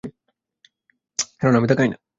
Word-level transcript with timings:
কারণ 1.39 1.53
আমি 1.55 1.67
তা 1.67 1.75
খাই 1.75 1.89
না। 1.89 1.97